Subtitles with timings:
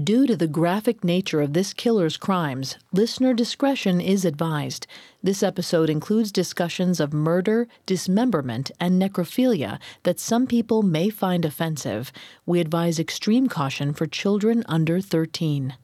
[0.00, 4.86] Due to the graphic nature of this killer's crimes, listener discretion is advised.
[5.22, 12.10] This episode includes discussions of murder, dismemberment, and necrophilia that some people may find offensive.
[12.46, 15.74] We advise extreme caution for children under 13.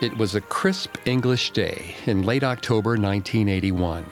[0.00, 4.06] It was a crisp English day in late October 1981.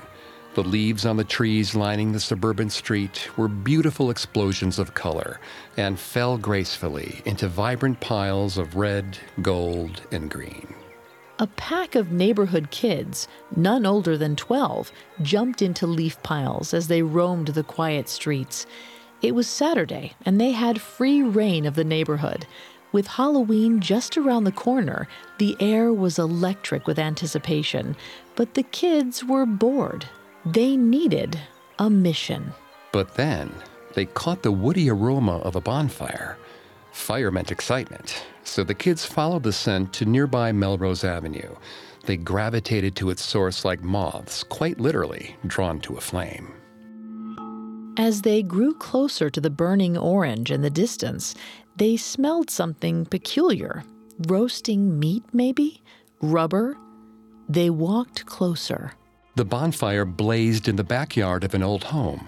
[0.58, 5.38] The leaves on the trees lining the suburban street were beautiful explosions of color
[5.76, 10.74] and fell gracefully into vibrant piles of red, gold, and green.
[11.38, 14.90] A pack of neighborhood kids, none older than 12,
[15.22, 18.66] jumped into leaf piles as they roamed the quiet streets.
[19.22, 22.48] It was Saturday, and they had free reign of the neighborhood.
[22.90, 25.06] With Halloween just around the corner,
[25.38, 27.94] the air was electric with anticipation,
[28.34, 30.06] but the kids were bored.
[30.46, 31.38] They needed
[31.78, 32.52] a mission.
[32.92, 33.52] But then
[33.94, 36.38] they caught the woody aroma of a bonfire.
[36.92, 41.54] Fire meant excitement, so the kids followed the scent to nearby Melrose Avenue.
[42.04, 46.54] They gravitated to its source like moths, quite literally drawn to a flame.
[47.98, 51.34] As they grew closer to the burning orange in the distance,
[51.76, 53.84] they smelled something peculiar.
[54.26, 55.82] Roasting meat, maybe?
[56.22, 56.76] Rubber?
[57.48, 58.92] They walked closer.
[59.38, 62.26] The bonfire blazed in the backyard of an old home,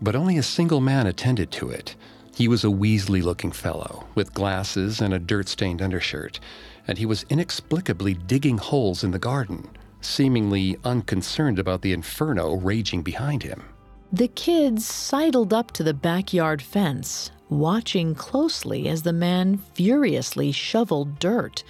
[0.00, 1.96] but only a single man attended to it.
[2.32, 6.38] He was a Weasley looking fellow, with glasses and a dirt stained undershirt,
[6.86, 9.68] and he was inexplicably digging holes in the garden,
[10.00, 13.64] seemingly unconcerned about the inferno raging behind him.
[14.12, 21.18] The kids sidled up to the backyard fence, watching closely as the man furiously shoveled
[21.18, 21.64] dirt.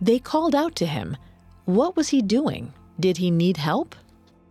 [0.00, 1.18] They called out to him.
[1.66, 2.72] What was he doing?
[2.98, 3.94] Did he need help?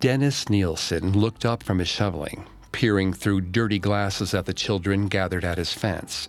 [0.04, 5.46] Dennis Nilsen looked up from his shoveling, peering through dirty glasses at the children gathered
[5.46, 6.28] at his fence.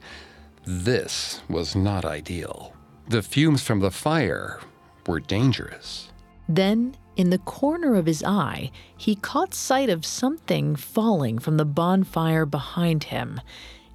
[0.65, 2.73] This was not ideal.
[3.09, 4.61] The fumes from the fire
[5.09, 6.13] were dangerous.
[6.49, 11.65] Then, in the corner of his eye, he caught sight of something falling from the
[11.65, 13.41] bonfire behind him.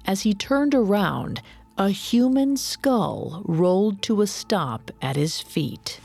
[0.04, 1.40] As he turned around,
[1.78, 6.00] a human skull rolled to a stop at his feet.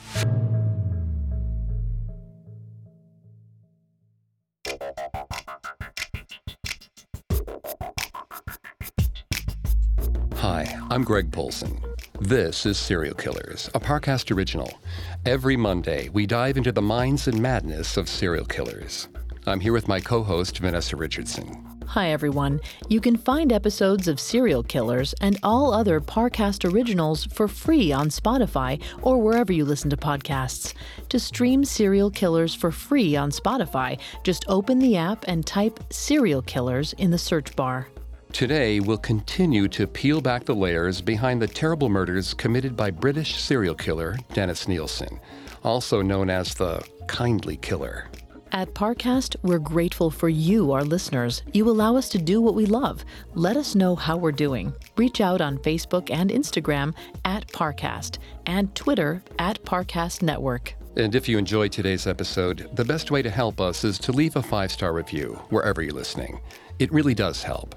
[10.95, 11.77] I'm Greg Polcyn.
[12.21, 14.79] This is Serial Killers, a Parcast original.
[15.25, 19.09] Every Monday, we dive into the minds and madness of serial killers.
[19.45, 21.81] I'm here with my co host, Vanessa Richardson.
[21.85, 22.61] Hi, everyone.
[22.87, 28.07] You can find episodes of Serial Killers and all other Parcast originals for free on
[28.07, 30.73] Spotify or wherever you listen to podcasts.
[31.09, 36.41] To stream Serial Killers for free on Spotify, just open the app and type Serial
[36.41, 37.89] Killers in the search bar.
[38.35, 43.37] Today, we'll continue to peel back the layers behind the terrible murders committed by British
[43.41, 45.21] serial killer Dennis Nilsen,
[45.63, 48.09] also known as the Kindly Killer.
[48.51, 51.43] At Parcast, we're grateful for you, our listeners.
[51.53, 53.05] You allow us to do what we love.
[53.35, 54.73] Let us know how we're doing.
[54.97, 56.93] Reach out on Facebook and Instagram
[57.23, 60.75] at Parcast and Twitter at Parcast Network.
[60.97, 64.35] And if you enjoyed today's episode, the best way to help us is to leave
[64.35, 66.41] a five star review wherever you're listening.
[66.79, 67.73] It really does help.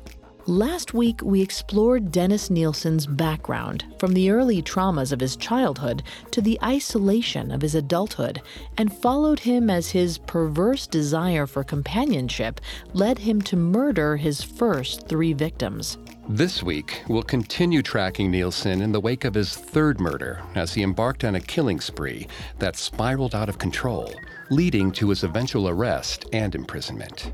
[0.49, 6.41] Last week, we explored Dennis Nilsen's background, from the early traumas of his childhood to
[6.41, 8.41] the isolation of his adulthood,
[8.79, 12.63] and followed him as his perverse desire for companionship
[12.95, 15.99] led him to murder his first three victims.
[16.31, 20.83] This week, we'll continue tracking Nilsen in the wake of his third murder as he
[20.83, 22.27] embarked on a killing spree
[22.59, 24.15] that spiraled out of control,
[24.49, 27.33] leading to his eventual arrest and imprisonment.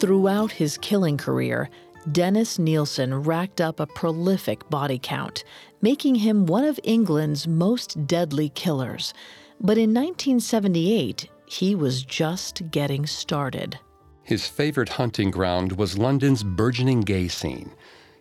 [0.00, 1.68] Throughout his killing career,
[2.10, 5.44] Dennis Nilsen racked up a prolific body count,
[5.82, 9.12] making him one of England's most deadly killers.
[9.60, 13.78] But in 1978, he was just getting started.
[14.22, 17.70] His favorite hunting ground was London's burgeoning gay scene.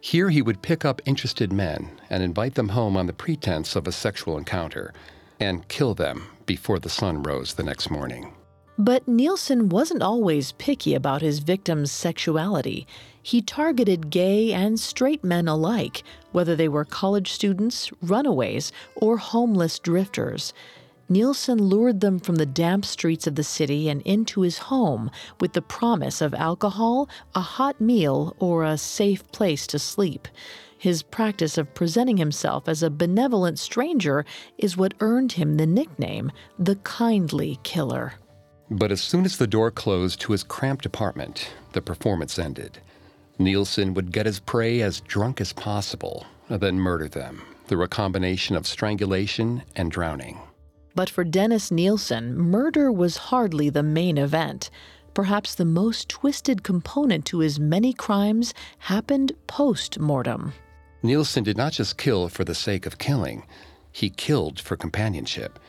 [0.01, 3.87] Here he would pick up interested men and invite them home on the pretense of
[3.87, 4.93] a sexual encounter
[5.39, 8.33] and kill them before the sun rose the next morning.
[8.81, 12.87] But Nilsen wasn't always picky about his victims' sexuality.
[13.21, 19.79] He targeted gay and straight men alike, whether they were college students, runaways, or homeless
[19.79, 20.53] drifters.
[21.09, 25.11] Nilsen lured them from the damp streets of the city and into his home
[25.41, 30.25] with the promise of alcohol, a hot meal, or a safe place to sleep.
[30.77, 34.23] His practice of presenting himself as a benevolent stranger
[34.57, 38.13] is what earned him the nickname the Kindly Killer.
[38.71, 42.79] But as soon as the door closed to his cramped apartment, the performance ended.
[43.39, 48.55] Nilsen would get his prey as drunk as possible, then murder them through a combination
[48.55, 50.39] of strangulation and drowning.
[50.95, 54.69] But for Dennis Nilsen, murder was hardly the main event.
[55.13, 60.53] Perhaps the most twisted component to his many crimes happened post mortem.
[61.01, 63.45] Nilsen did not just kill for the sake of killing,
[63.91, 65.59] he killed for companionship.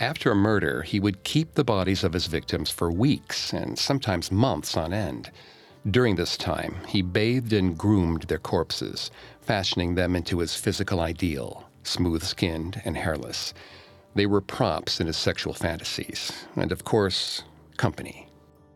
[0.00, 4.30] After a murder, he would keep the bodies of his victims for weeks and sometimes
[4.30, 5.30] months on end.
[5.90, 9.10] During this time, he bathed and groomed their corpses,
[9.40, 13.54] fashioning them into his physical ideal smooth skinned and hairless.
[14.14, 17.42] They were props in his sexual fantasies, and of course,
[17.76, 18.28] company.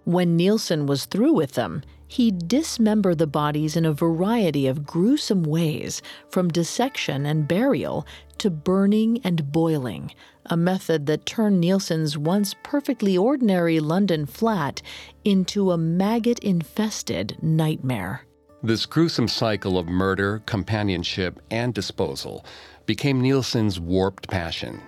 [0.05, 5.45] When Nilsen was through with them, he dismembered the bodies in a variety of gruesome
[5.45, 8.07] ways, from dissection and burial
[8.43, 10.13] to burning and boiling,
[10.47, 14.83] a method that turned Nilsen's once perfectly ordinary London flat
[15.25, 18.27] into a maggot infested nightmare.
[18.61, 22.45] This gruesome cycle of murder, companionship, and disposal
[22.85, 24.83] became Nilsen's warped passion.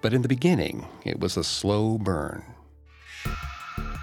[0.00, 2.42] But in the beginning, it was a slow burn.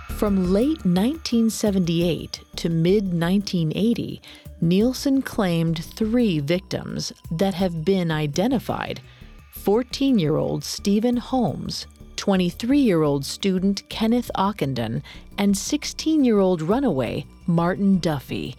[0.10, 4.22] From late 1978 to mid 1980,
[4.64, 9.02] Nilsen claimed three victims that have been identified
[9.54, 15.02] 14 year old Stephen Holmes, 23 year old student Kenneth Ockenden,
[15.36, 18.56] and 16 year old runaway Martin Duffy.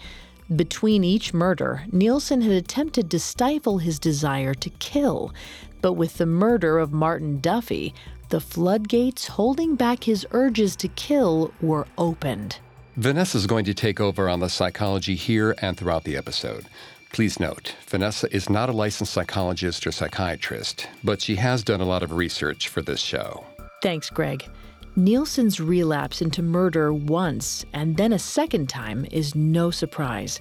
[0.57, 5.33] Between each murder, Nilsen had attempted to stifle his desire to kill,
[5.81, 7.95] but with the murder of Martin Duffy,
[8.31, 12.59] the floodgates holding back his urges to kill were opened.
[12.97, 16.67] Vanessa is going to take over on the psychology here and throughout the episode.
[17.11, 21.87] Please note, Vanessa is not a licensed psychologist or psychiatrist, but she has done a
[21.87, 23.47] lot of research for this show.
[23.83, 24.47] Thanks, Greg.
[24.95, 30.39] Nilsen's relapse into murder once and then a second time is no surprise.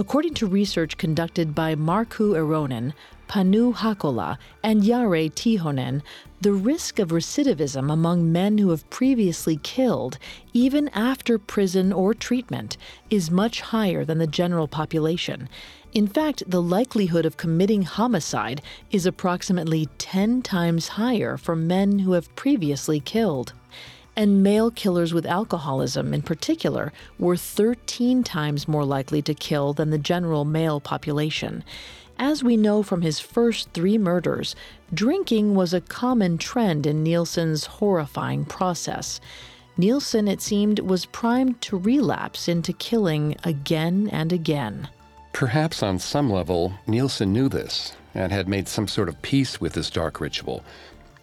[0.00, 2.92] According to research conducted by Markku Eronen,
[3.28, 6.02] Panu Hakola, and Jari Tiihonen,
[6.40, 10.16] the risk of recidivism among men who have previously killed,
[10.52, 12.76] even after prison or treatment,
[13.10, 15.48] is much higher than the general population.
[15.92, 18.62] In fact, the likelihood of committing homicide
[18.92, 23.52] is approximately 10 times higher for men who have previously killed.
[24.18, 29.90] And male killers with alcoholism, in particular, were 13 times more likely to kill than
[29.90, 31.62] the general male population.
[32.18, 34.56] As we know from his first three murders,
[34.92, 39.20] drinking was a common trend in Nilsen's horrifying process.
[39.76, 44.88] Nilsen, it seemed, was primed to relapse into killing again and again.
[45.32, 49.74] Perhaps on some level, Nilsen knew this and had made some sort of peace with
[49.74, 50.64] this dark ritual.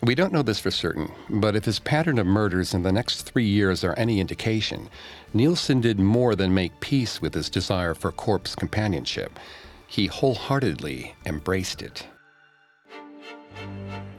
[0.05, 3.23] We don't know this for certain, but if his pattern of murders in the next
[3.23, 4.87] three years are any indication,
[5.33, 9.39] Nilsen did more than make peace with his desire for corpse companionship.
[9.87, 12.05] He wholeheartedly embraced it.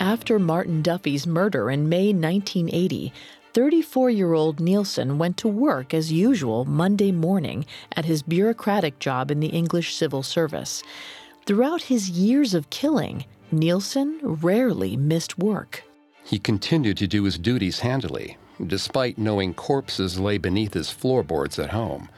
[0.00, 3.12] After Martin Duffy's murder in May 1980,
[3.52, 9.30] 34 year old Nilsen went to work as usual Monday morning at his bureaucratic job
[9.30, 10.82] in the English civil service.
[11.46, 15.84] Throughout his years of killing, Nilsen rarely missed work.
[16.24, 21.70] He continued to do his duties handily, despite knowing corpses lay beneath his floorboards at
[21.70, 22.08] home.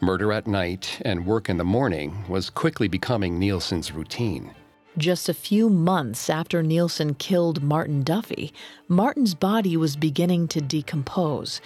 [0.00, 4.54] Murder at night and work in the morning was quickly becoming Nilsen's routine.
[4.96, 8.52] Just a few months after Nilsen killed Martin Duffy,
[8.88, 11.60] Martin's body was beginning to decompose.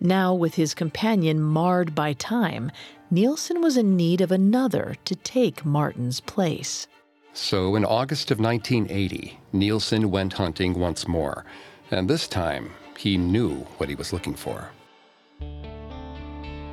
[0.00, 2.70] Now, with his companion marred by time,
[3.10, 6.86] Nilsen was in need of another to take Martin's place.
[7.32, 11.44] So, in August of 1980, Nilsen went hunting once more,
[11.90, 14.70] and this time he knew what he was looking for.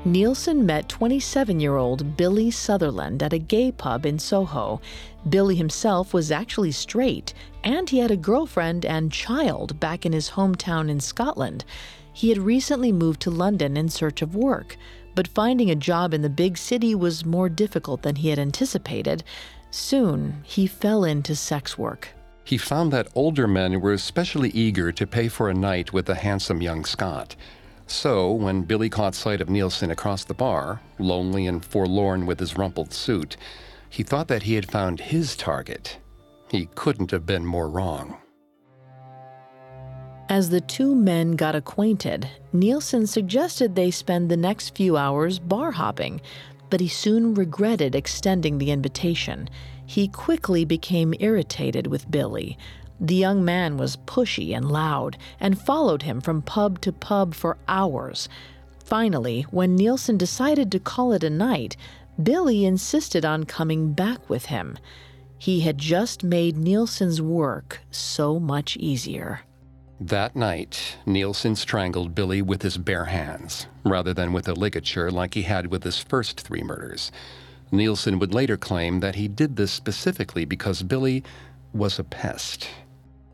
[0.03, 4.79] Nilsen met 27 year old Billy Sutherland at a gay pub in Soho.
[5.27, 7.33] Billy himself was actually straight,
[7.63, 11.65] and he had a girlfriend and child back in his hometown in Scotland.
[12.13, 14.77] He had recently moved to London in search of work,
[15.13, 19.23] but finding a job in the big city was more difficult than he had anticipated.
[19.77, 22.09] Soon, he fell into sex work.
[22.43, 26.15] He found that older men were especially eager to pay for a night with the
[26.15, 27.35] handsome young Scot.
[27.85, 32.57] So, when Billy caught sight of Nilsen across the bar, lonely and forlorn with his
[32.57, 33.37] rumpled suit,
[33.87, 35.99] he thought that he had found his target.
[36.49, 38.17] He couldn't have been more wrong.
[40.27, 45.71] As the two men got acquainted, Nilsen suggested they spend the next few hours bar
[45.71, 46.19] hopping,
[46.69, 49.49] but he soon regretted extending the invitation.
[49.85, 52.57] He quickly became irritated with Billy.
[52.99, 57.57] The young man was pushy and loud and followed him from pub to pub for
[57.67, 58.27] hours.
[58.83, 61.77] Finally, when Nilsen decided to call it a night,
[62.21, 64.77] Billy insisted on coming back with him.
[65.37, 69.41] He had just made Nilsen's work so much easier.
[69.99, 75.33] That night, Nilsen strangled Billy with his bare hands, rather than with a ligature like
[75.33, 77.11] he had with his first three murders.
[77.71, 81.23] Nilsen would later claim that he did this specifically because Billy
[81.73, 82.69] was a pest.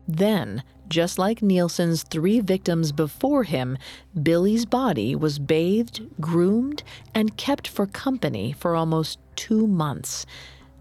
[0.08, 3.76] Then, just like Nilsen's three victims before him,
[4.22, 6.82] Billy's body was bathed, groomed,
[7.14, 10.24] and kept for company for almost two months.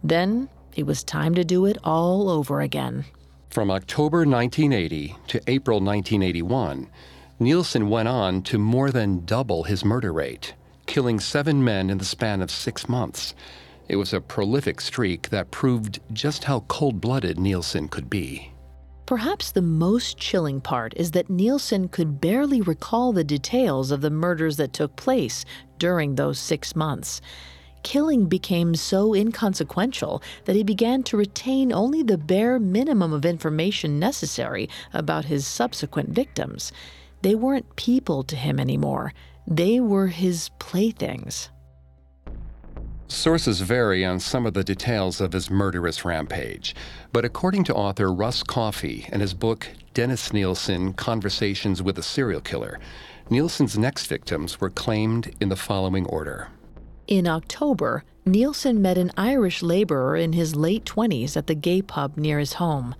[0.01, 0.47] Then
[0.77, 3.05] it was time to do it all over again.
[3.53, 6.89] From October 1980 to April 1981,
[7.37, 10.55] Nilsen went on to more than double his murder rate,
[10.87, 13.35] killing seven men in the span of six months.
[13.87, 18.51] It was a prolific streak that proved just how cold blooded Nilsen could be.
[19.05, 24.09] Perhaps the most chilling part is that Nilsen could barely recall the details of the
[24.09, 25.45] murders that took place
[25.77, 27.21] during those six months.
[27.83, 33.99] Killing became so inconsequential that he began to retain only the bare minimum of information
[33.99, 36.71] necessary about his subsequent victims.
[37.21, 39.13] They weren't people to him anymore,
[39.45, 41.49] they were his playthings.
[43.07, 46.73] Sources vary on some of the details of his murderous rampage,
[47.11, 52.41] but according to author Russ Coffey in his book Dennis Nilsen Conversations with a Serial
[52.41, 52.79] Killer,
[53.29, 56.49] Nilsen's next victims were claimed in the following order.
[57.13, 62.17] In October, Nilsen met an Irish laborer in his late 20s at the gay pub
[62.17, 62.95] near his home.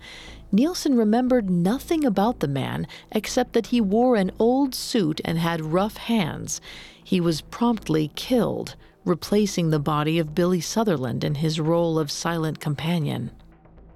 [0.52, 5.72] Nilsen remembered nothing about the man except that he wore an old suit and had
[5.72, 6.60] rough hands.
[7.02, 12.60] He was promptly killed, replacing the body of Billy Sutherland in his role of silent
[12.60, 13.32] companion.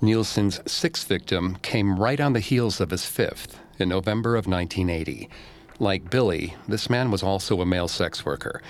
[0.01, 5.29] Nilsen's sixth victim came right on the heels of his fifth in November of 1980.
[5.79, 8.61] Like Billy, this man was also a male sex worker.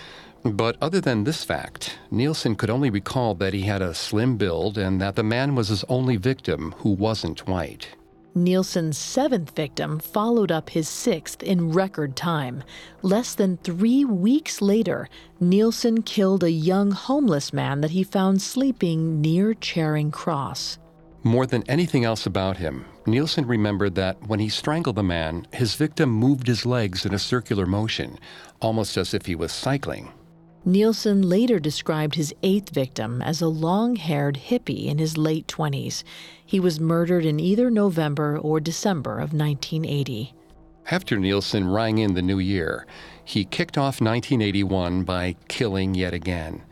[0.44, 4.78] But other than this fact, Nilsen could only recall that he had a slim build
[4.78, 7.88] and that the man was his only victim who wasn't white.
[8.34, 12.62] Nilsen's seventh victim followed up his sixth in record time.
[13.02, 15.08] Less than three weeks later,
[15.40, 20.78] Nilsen killed a young homeless man that he found sleeping near Charing Cross.
[21.24, 25.74] More than anything else about him, Nilsen remembered that when he strangled the man, his
[25.74, 28.18] victim moved his legs in a circular motion,
[28.62, 30.12] almost as if he was cycling.
[30.64, 36.02] Nilsen later described his eighth victim as a long haired hippie in his late 20s.
[36.44, 40.34] He was murdered in either November or December of 1980.
[40.90, 42.86] After Nilsen rang in the new year,
[43.24, 46.62] he kicked off 1981 by killing yet again.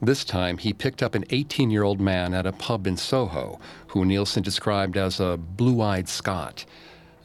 [0.00, 3.60] This time, he picked up an 18 year old man at a pub in Soho,
[3.88, 6.64] who Nilsen described as a blue eyed Scot.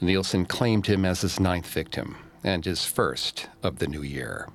[0.02, 4.48] Nilsen claimed him as his ninth victim and his first of the new year.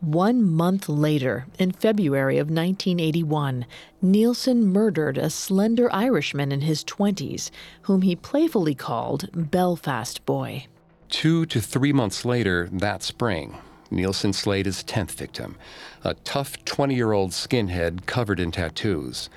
[0.00, 3.66] One month later, in February of 1981,
[4.00, 7.50] Nilsen murdered a slender Irishman in his 20s,
[7.82, 10.68] whom he playfully called Belfast Boy.
[11.10, 13.58] Two to three months later, that spring,
[13.90, 15.56] Nilsen slayed his 10th victim,
[16.02, 19.28] a tough 20 year old skinhead covered in tattoos.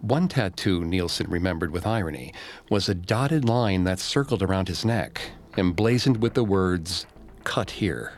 [0.00, 2.32] One tattoo Nilsen remembered with irony
[2.70, 7.04] was a dotted line that circled around his neck, emblazoned with the words,
[7.42, 8.12] Cut here.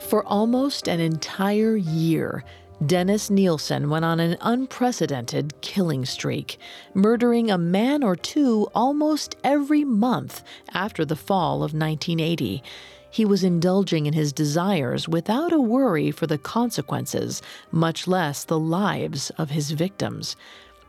[0.00, 2.44] For almost an entire year,
[2.86, 6.58] Dennis Nilsen went on an unprecedented killing streak,
[6.94, 12.62] murdering a man or two almost every month after the fall of 1980.
[13.10, 18.58] He was indulging in his desires without a worry for the consequences, much less the
[18.58, 20.36] lives of his victims.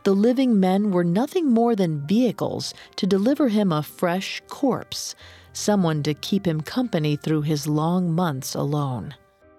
[0.04, 5.14] The living men were nothing more than vehicles to deliver him a fresh corpse
[5.52, 9.14] someone to keep him company through his long months alone.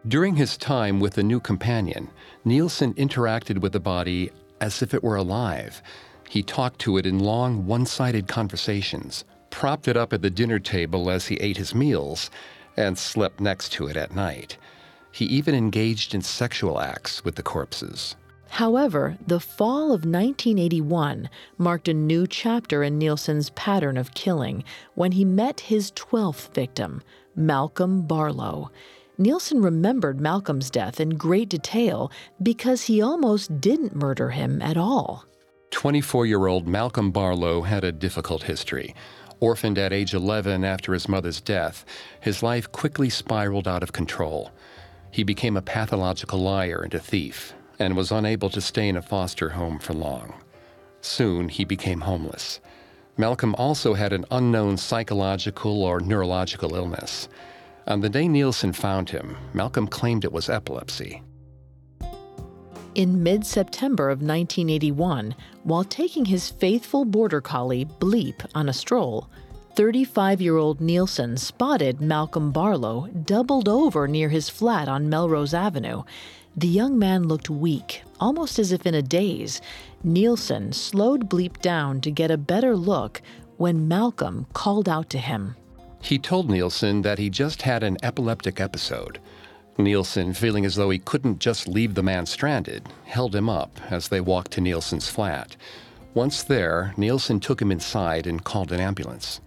[0.08, 2.10] During his time with the new companion,
[2.44, 5.82] Nilsen interacted with the body as if it were alive.
[6.30, 10.60] He talked to it in long, one sided conversations, propped it up at the dinner
[10.60, 12.32] table as he ate his meals,
[12.78, 14.58] and slept next to it at night.
[15.12, 18.16] He even engaged in sexual acts with the corpses.
[18.52, 25.14] However, the fall of 1981 marked a new chapter in Nilsen's pattern of killing when
[25.14, 27.02] he met his 12th victim,
[27.34, 28.70] Malcolm Barlow.
[29.18, 32.12] Nilsen remembered Malcolm's death in great detail
[32.44, 35.24] because he almost didn't murder him at all.
[35.70, 38.94] 24 year old Malcolm Barlow had a difficult history.
[39.40, 41.86] Orphaned at age 11 after his mother's death,
[42.20, 44.52] his life quickly spiraled out of control.
[45.10, 49.02] He became a pathological liar and a thief, and was unable to stay in a
[49.02, 50.34] foster home for long.
[51.02, 52.60] Soon he became homeless.
[53.18, 57.28] Malcolm also had an unknown psychological or neurological illness.
[57.88, 61.24] On the day Nilsen found him, Malcolm claimed it was epilepsy.
[62.94, 69.30] In mid September of 1981, while taking his faithful border collie, Bleep, on a stroll,
[69.76, 76.04] 35 year old Nilsen spotted Malcolm Barlow doubled over near his flat on Melrose Avenue.
[76.56, 79.62] The young man looked weak, almost as if in a daze.
[80.04, 83.22] Nilsen slowed Bleep down to get a better look
[83.58, 85.56] when Malcolm called out to him.
[86.02, 89.20] He told Nilsen that he just had an epileptic episode.
[89.78, 94.10] Nilsen, feeling as though he couldn't just leave the man stranded, held him up as
[94.10, 95.56] they walked to Nilsen's flat.
[96.14, 99.40] Once there, Nilsen took him inside and called an ambulance.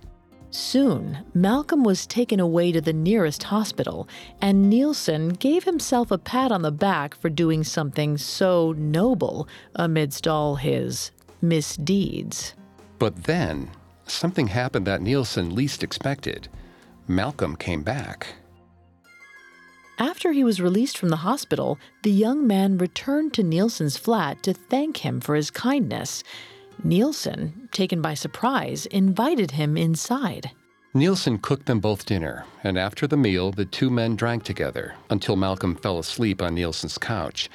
[0.55, 4.09] Soon, Malcolm was taken away to the nearest hospital,
[4.41, 10.29] and Nilsen gave himself a pat on the back for doing something so noble amidst
[10.29, 11.11] all his
[11.43, 12.55] misdeeds.
[13.01, 13.69] But then,
[14.07, 16.47] something happened that Nilsen least expected.
[17.09, 18.29] Malcolm came back.
[19.99, 24.55] After he was released from the hospital, the young man returned to Nilsen's flat to
[24.55, 26.23] thank him for his kindness.
[26.83, 30.51] Nilsen, taken by surprise, invited him inside.
[30.95, 35.37] Nilsen cooked them both dinner, and after the meal, the two men drank together until
[35.37, 37.51] Malcolm fell asleep on Nilsen's couch.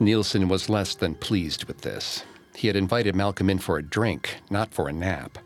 [0.00, 2.24] Nilsen was less than pleased with this.
[2.54, 5.38] He had invited Malcolm in for a drink, not for a nap.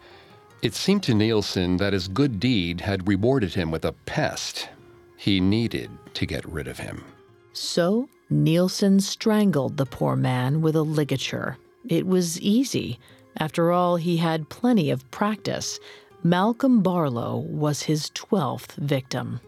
[0.62, 4.68] It seemed to Nilsen that his good deed had rewarded him with a pest.
[5.16, 7.04] He needed to get rid of him.
[7.52, 11.58] So Nilsen strangled the poor man with a ligature.
[11.88, 12.98] It was easy.
[13.36, 15.78] After all, he had plenty of practice.
[16.22, 19.40] Malcolm Barlow was his 12th victim.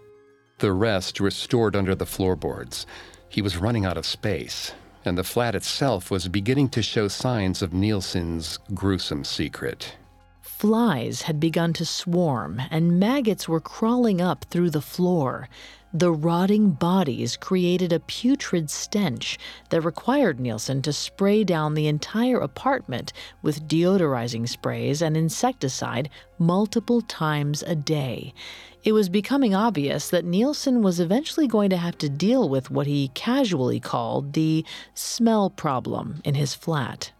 [0.58, 2.86] The rest were stored under the floorboards.
[3.28, 4.72] He was running out of space,
[5.04, 9.96] and the flat itself was beginning to show signs of Nilsen's gruesome secret.
[10.40, 15.48] Flies had begun to swarm, and maggots were crawling up through the floor.
[15.96, 19.38] The rotting bodies created a putrid stench
[19.70, 27.00] that required Nilsen to spray down the entire apartment with deodorizing sprays and insecticide multiple
[27.00, 28.34] times a day.
[28.82, 32.88] It was becoming obvious that Nilsen was eventually going to have to deal with what
[32.88, 37.12] he casually called the smell problem in his flat.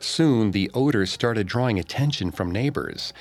[0.00, 3.14] Soon, the odors started drawing attention from neighbors.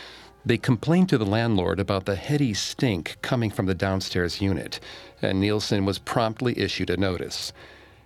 [0.48, 4.80] They complained to the landlord about the heady stink coming from the downstairs unit,
[5.22, 7.52] and Nilsen was promptly issued a notice.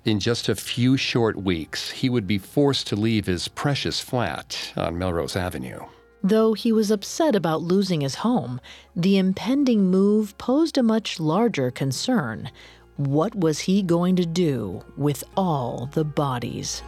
[0.05, 4.73] In just a few short weeks, he would be forced to leave his precious flat
[4.75, 5.81] on Melrose Avenue.
[6.23, 8.59] Though he was upset about losing his home,
[8.95, 12.49] the impending move posed a much larger concern.
[12.95, 16.81] What was he going to do with all the bodies?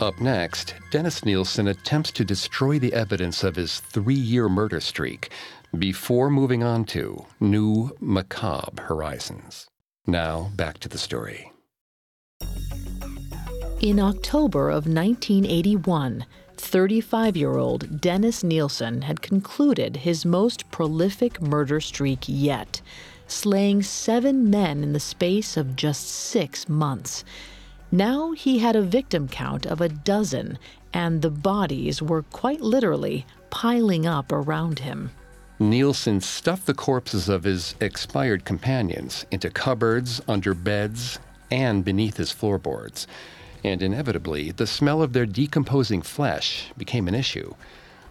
[0.00, 5.30] Up next, Dennis Nilsen attempts to destroy the evidence of his three year murder streak
[5.78, 9.68] before moving on to new macabre horizons.
[10.04, 11.52] Now, back to the story.
[13.80, 16.26] In October of 1981,
[16.56, 22.80] 35 year old Dennis Nilsen had concluded his most prolific murder streak yet,
[23.28, 27.24] slaying seven men in the space of just six months.
[27.92, 30.58] Now he had a victim count of a dozen,
[30.92, 35.10] and the bodies were quite literally piling up around him.
[35.60, 41.20] Nilsen stuffed the corpses of his expired companions into cupboards, under beds,
[41.50, 43.06] and beneath his floorboards.
[43.62, 47.54] And inevitably, the smell of their decomposing flesh became an issue.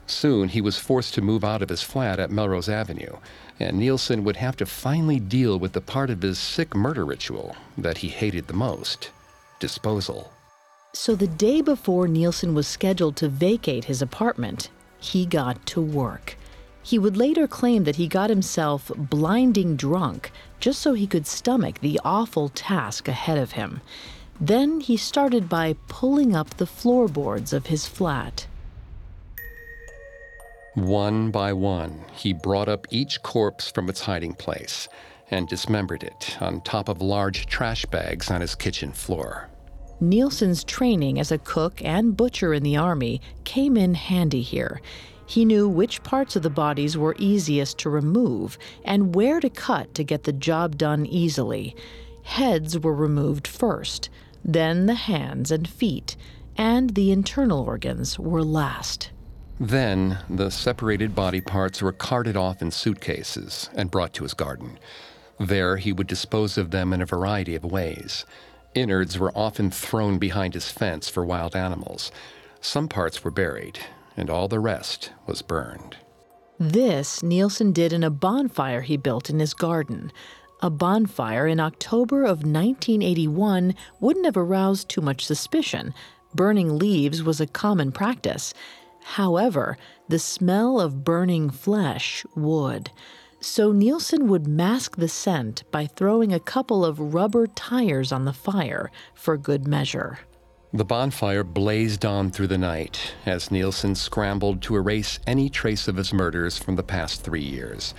[0.07, 3.17] Soon, he was forced to move out of his flat at Melrose Avenue,
[3.59, 7.55] and Nilsen would have to finally deal with the part of his sick murder ritual
[7.77, 9.11] that he hated the most
[9.63, 10.29] disposal.
[10.91, 16.37] So the day before Nilsen was scheduled to vacate his apartment, he got to work.
[16.83, 21.79] He would later claim that he got himself blinding drunk just so he could stomach
[21.79, 23.79] the awful task ahead of him.
[24.41, 28.45] Then he started by pulling up the floorboards of his flat.
[30.73, 34.89] One by one, he brought up each corpse from its hiding place
[35.31, 39.49] and dismembered it on top of large trash bags on his kitchen floor.
[39.99, 44.81] Nilsen's training as a cook and butcher in the Army came in handy here.
[45.25, 49.93] He knew which parts of the bodies were easiest to remove and where to cut
[49.95, 51.75] to get the job done easily.
[52.23, 54.09] Heads were removed first,
[54.43, 56.15] then the hands and feet,
[56.57, 59.11] and the internal organs were last.
[59.59, 64.77] Then the separated body parts were carted off in suitcases and brought to his garden.
[65.39, 68.25] There he would dispose of them in a variety of ways.
[68.75, 72.11] Innards were often thrown behind his fence for wild animals.
[72.59, 73.79] Some parts were buried,
[74.17, 75.97] and all the rest was burned.
[76.59, 80.11] This Nilsen did in a bonfire he built in his garden.
[80.61, 85.93] A bonfire in October of 1981 wouldn't have aroused too much suspicion.
[86.33, 88.53] Burning leaves was a common practice.
[89.03, 92.91] However, the smell of burning flesh would.
[93.43, 98.31] So Nilsen would mask the scent by throwing a couple of rubber tires on the
[98.31, 100.19] fire for good measure.
[100.71, 105.97] The bonfire blazed on through the night as Nilsen scrambled to erase any trace of
[105.97, 107.93] his murders from the past three years.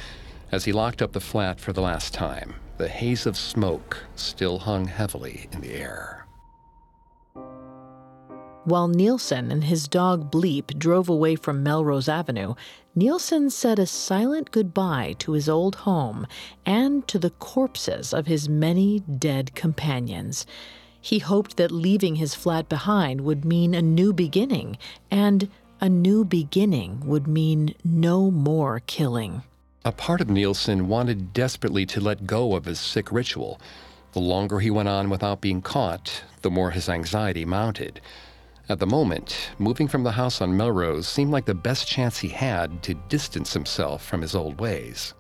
[0.51, 4.61] As he locked up the flat for the last time, the haze of smoke still
[4.61, 6.27] hung heavily in the air.
[8.65, 12.55] While Nilsen and his dog Bleep drove away from Melrose Avenue,
[12.97, 16.29] Nilsen said a silent goodbye to his old home
[16.65, 20.47] and to the corpses of his many dead companions.
[21.01, 24.79] He hoped that leaving his flat behind would mean a new beginning,
[25.11, 29.43] and a new beginning would mean no more killing.
[29.85, 33.61] A part of Nilsen wanted desperately to let go of his sick ritual.
[34.13, 38.01] The longer he went on without being caught, the more his anxiety mounted.
[38.67, 42.29] At the moment, moving from the house on Melrose seemed like the best chance he
[42.29, 45.13] had to distance himself from his old ways.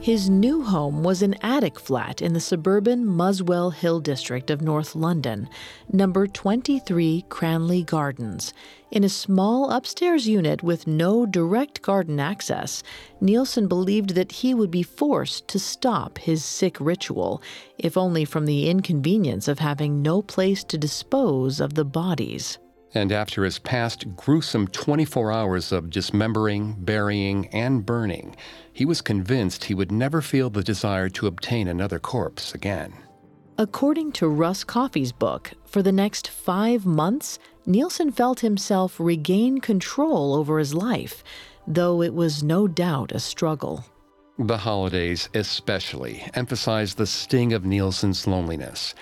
[0.00, 4.94] His new home was an attic flat in the suburban Muswell Hill district of North
[4.94, 5.48] London,
[5.92, 8.54] number 23 Cranley Gardens.
[8.92, 12.84] In a small upstairs unit with no direct garden access,
[13.20, 17.42] Nilsen believed that he would be forced to stop his sick ritual,
[17.76, 22.58] if only from the inconvenience of having no place to dispose of the bodies.
[22.94, 28.34] And after his past gruesome 24 hours of dismembering, burying, and burning,
[28.72, 32.94] he was convinced he would never feel the desire to obtain another corpse again.
[33.58, 40.34] According to Russ Coffey's book, for the next five months, Nilsen felt himself regain control
[40.34, 41.22] over his life,
[41.66, 43.84] though it was no doubt a struggle.
[44.38, 48.94] The holidays, especially, emphasized the sting of Nilsen's loneliness.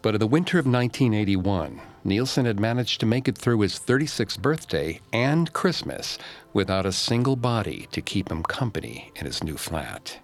[0.00, 4.40] But in the winter of 1981, Nilsen had managed to make it through his 36th
[4.40, 6.18] birthday and Christmas
[6.52, 10.18] without a single body to keep him company in his new flat.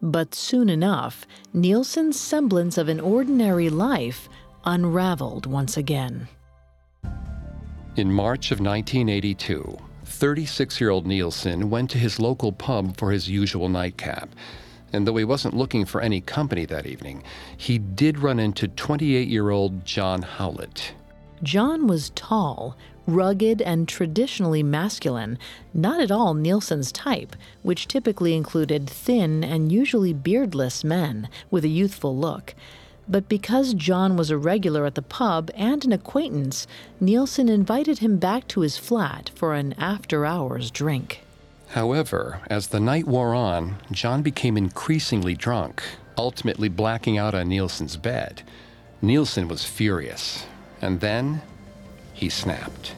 [0.00, 4.28] But soon enough, Nilsen's semblance of an ordinary life
[4.64, 6.28] unraveled once again.
[7.96, 13.28] In March of 1982, 36 year old Nilsen went to his local pub for his
[13.28, 14.30] usual nightcap
[14.92, 17.22] and though he wasn't looking for any company that evening,
[17.56, 20.92] he did run into 28 year old John Howlett.
[21.42, 25.38] John was tall, rugged, and traditionally masculine,
[25.72, 31.68] not at all Nilsen's type, which typically included thin and usually beardless men with a
[31.68, 32.54] youthful look.
[33.08, 36.66] But because John was a regular at the pub and an acquaintance,
[37.00, 41.22] Nilsen invited him back to his flat for an after hours drink.
[41.68, 45.82] However, as the night wore on, John became increasingly drunk,
[46.18, 48.42] ultimately blacking out on Nilsen's bed.
[49.00, 50.44] Nilsen was furious,
[50.82, 51.40] and then
[52.12, 52.94] he snapped.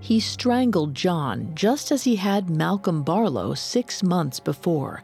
[0.00, 5.02] He strangled John just as he had Malcolm Barlow six months before.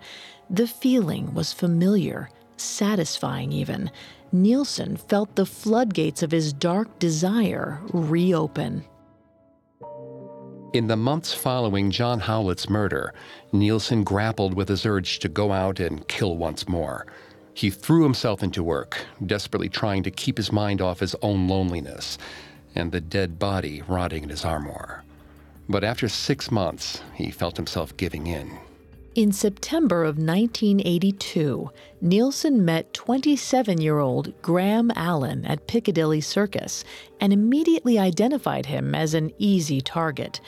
[0.51, 3.91] The feeling was familiar, satisfying even.
[4.33, 8.85] Nilsen felt the floodgates of his dark desire reopen.
[10.75, 13.15] In the months following John Howlett's murder,
[13.53, 17.07] Nilsen grappled with his urge to go out and kill once more.
[17.59, 22.17] He threw himself into work, desperately trying to keep his mind off his own loneliness
[22.77, 25.03] and the dead body rotting in his armoire.
[25.69, 28.61] But after six months, he felt himself giving in.
[29.17, 31.69] In September of 1982,
[32.01, 36.85] Nilsen met 27 year old Graham Allen at Piccadilly Circus
[37.21, 40.41] and immediately identified him as an easy target.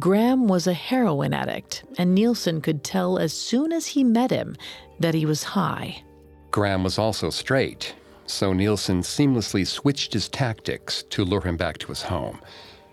[0.00, 4.56] Graham was a heroin addict, and Nilsen could tell as soon as he met him
[4.98, 6.02] that he was high.
[6.50, 7.94] Graham was also straight,
[8.26, 12.40] so Nilsen seamlessly switched his tactics to lure him back to his home.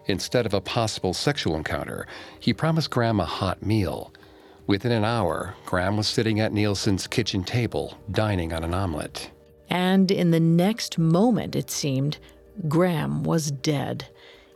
[0.05, 2.07] Instead of a possible sexual encounter,
[2.39, 4.13] he promised Graham a hot meal.
[4.67, 9.31] Within an hour, Graham was sitting at Nilsen's kitchen table, dining on an omelet.
[9.69, 12.17] And in the next moment, it seemed,
[12.67, 14.07] Graham was dead.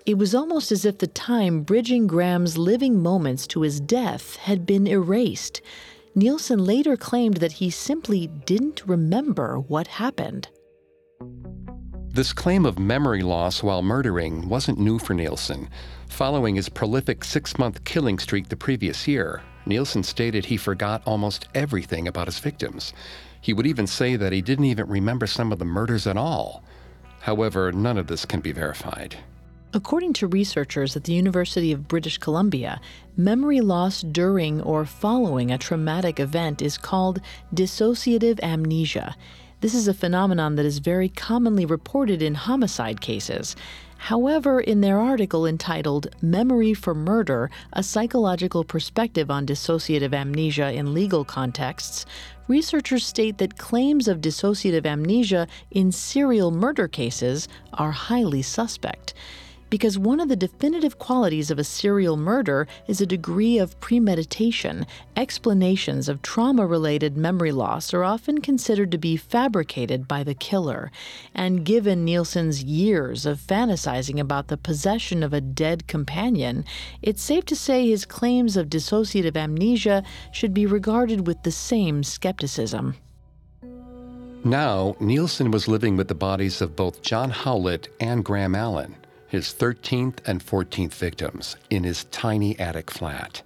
[0.05, 4.65] It was almost as if the time bridging Graham's living moments to his death had
[4.65, 5.61] been erased.
[6.13, 10.49] Nilsen later claimed that he simply didn't remember what happened.
[12.09, 15.69] This claim of memory loss while murdering wasn't new for Nilsen.
[16.09, 21.47] Following his prolific six month killing streak the previous year, Nilsen stated he forgot almost
[21.55, 22.91] everything about his victims.
[23.39, 26.63] He would even say that he didn't even remember some of the murders at all.
[27.21, 29.15] However, none of this can be verified.
[29.73, 32.81] According to researchers at the University of British Columbia,
[33.15, 37.21] memory loss during or following a traumatic event is called
[37.55, 39.15] dissociative amnesia.
[39.61, 43.55] This is a phenomenon that is very commonly reported in homicide cases.
[43.97, 50.93] However, in their article entitled Memory for Murder A Psychological Perspective on Dissociative Amnesia in
[50.93, 52.05] Legal Contexts,
[52.49, 59.13] researchers state that claims of dissociative amnesia in serial murder cases are highly suspect
[59.71, 64.85] because one of the definitive qualities of a serial murder is a degree of premeditation.
[65.15, 70.91] Explanations of trauma related memory loss are often considered to be fabricated by the killer.
[71.33, 76.65] And given Nilsen's years of fantasizing about the possession of a dead companion,
[77.01, 80.03] it's safe to say his claims of dissociative amnesia
[80.33, 82.95] should be regarded with the same skepticism.
[84.43, 88.97] Now, Nilsen was living with the bodies of both John Howlett and Graham Allen
[89.31, 93.41] his 13th and 14th victims, in his tiny attic flat.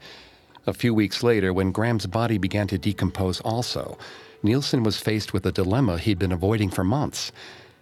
[0.65, 3.95] A few weeks later, when Graham's body began to decompose also,
[4.41, 7.31] Nilsen was faced with a dilemma he'd been avoiding for months.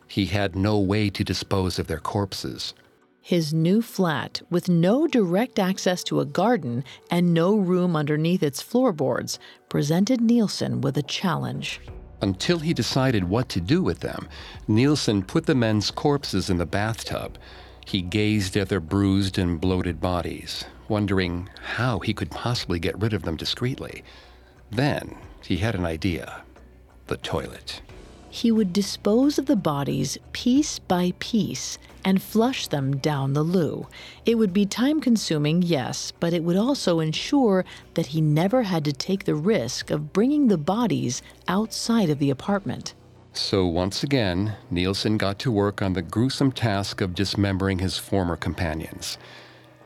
[0.06, 2.74] He had no way to dispose of their corpses.
[3.22, 8.62] His new flat, with no direct access to a garden and no room underneath its
[8.62, 9.39] floorboards,
[9.70, 11.80] presented Nilsen with a challenge.
[12.22, 14.28] Until he decided what to do with them,
[14.68, 17.38] Nilsen put the men's corpses in the bathtub
[17.86, 23.13] he gazed at their bruised and bloated bodies, wondering how he could possibly get rid
[23.13, 24.04] of them discreetly.
[24.72, 26.43] Then he had an idea
[27.08, 27.82] the toilet.
[28.30, 33.88] He would dispose of the bodies piece by piece and flush them down the loo.
[34.26, 38.84] It would be time consuming, yes, but it would also ensure that he never had
[38.86, 42.96] to take the risk of bringing the bodies outside of the apartment.
[43.34, 48.38] So once again, Nilsen got to work on the gruesome task of dismembering his former
[48.38, 49.17] companions.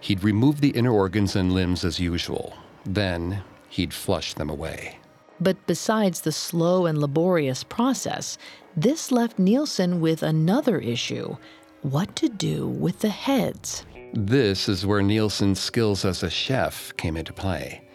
[0.02, 2.54] He'd remove the inner organs and limbs as usual.
[2.86, 5.00] Then he'd flush them away.
[5.40, 8.38] But besides the slow and laborious process,
[8.76, 11.38] this left Nilsen with another issue
[11.84, 13.86] what to do with the heads.
[14.14, 17.88] This is where Nilsen's skills as a chef came into play.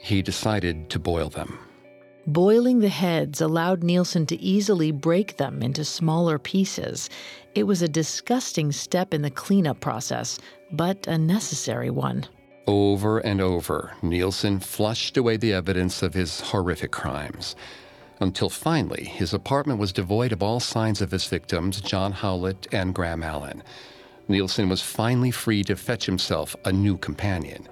[0.00, 1.58] He decided to boil them.
[2.28, 7.08] Boiling the heads allowed Nilsen to easily break them into smaller pieces.
[7.54, 10.40] It was a disgusting step in the cleanup process,
[10.72, 12.26] but a necessary one.
[12.66, 17.54] Over and over, Nilsen flushed away the evidence of his horrific crimes.
[18.18, 22.92] Until finally, his apartment was devoid of all signs of his victims, John Howlett and
[22.92, 23.62] Graham Allen.
[24.26, 27.68] Nilsen was finally free to fetch himself a new companion.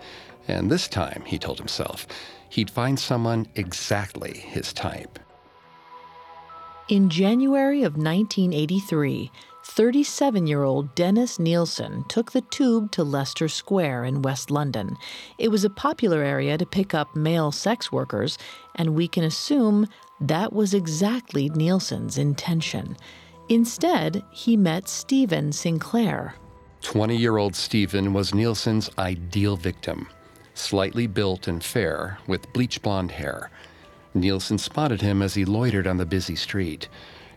[0.47, 2.07] And this time, he told himself,
[2.55, 5.19] he'd find someone exactly his type.
[6.88, 9.31] In January of 1983,
[9.64, 14.97] 37 year old Dennis Nilsen took the tube to Leicester Square in West London.
[15.37, 18.38] It was a popular area to pick up male sex workers,
[18.77, 19.88] and we can assume
[20.21, 22.97] that was exactly Nilsen's intention.
[23.49, 26.37] Instead, he met Stephen Sinclair.
[26.83, 30.07] 20 year old Stephen was Nilsen's ideal victim
[30.55, 33.51] slightly built and fair, with bleach blonde hair.
[34.14, 36.88] Nilsen spotted him as he loitered on the busy street.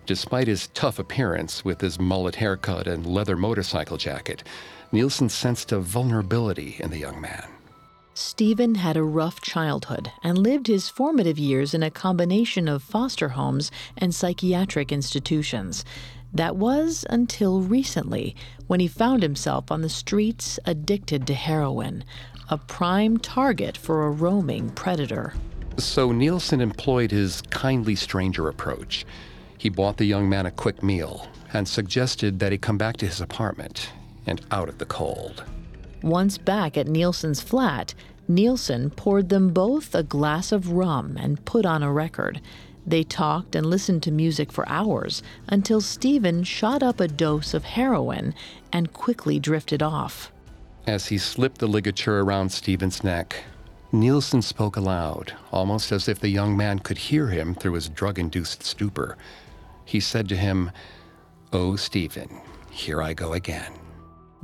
[0.06, 4.44] Despite his tough appearance with his mullet haircut and leather motorcycle jacket,
[4.92, 7.48] Nilsen sensed a vulnerability in the young man.
[8.14, 13.30] Stephen had a rough childhood and lived his formative years in a combination of foster
[13.30, 15.86] homes and psychiatric institutions.
[16.34, 18.36] That was until recently,
[18.68, 22.04] when he found himself on the streets addicted to heroin,
[22.50, 25.34] a prime target for a roaming predator.
[25.78, 29.06] So Nilsen employed his kindly stranger approach.
[29.58, 33.08] He bought the young man a quick meal and suggested that he come back to
[33.08, 33.92] his apartment
[34.26, 35.44] and out of the cold.
[36.02, 37.94] Once back at Nilsen's flat,
[38.28, 42.42] Nilsen poured them both a glass of rum and put on a record.
[42.86, 47.64] They talked and listened to music for hours until Stephen shot up a dose of
[47.64, 48.34] heroin
[48.72, 50.32] and quickly drifted off.
[50.88, 53.44] As he slipped the ligature around Stephen's neck,
[53.92, 58.18] Nilsen spoke aloud, almost as if the young man could hear him through his drug
[58.18, 59.18] induced stupor.
[59.84, 60.72] He said to him,
[61.52, 62.40] Oh, Stephen,
[62.72, 63.74] here I go again.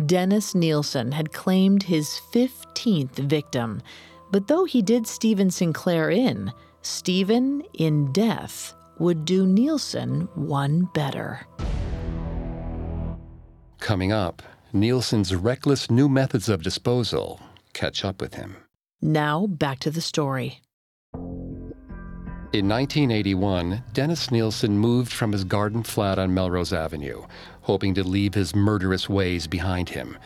[0.06, 3.82] Dennis Nilsen had claimed his 15th victim,
[4.29, 6.51] but though he did Stephen Sinclair in,
[6.82, 11.47] Stephen, in death, would do Nilsen one better.
[13.79, 14.41] Coming up,
[14.76, 17.40] Nilsen's reckless new methods of disposal
[17.74, 18.58] catch up with him.
[19.02, 20.62] Now, back to the story.
[22.54, 27.24] In 1981, Dennis Nilsen moved from his garden flat on Melrose Avenue,
[27.62, 30.18] hoping to leave his murderous ways behind him.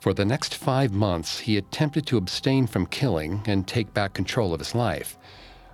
[0.00, 4.54] For the next five months, he attempted to abstain from killing and take back control
[4.54, 5.18] of his life.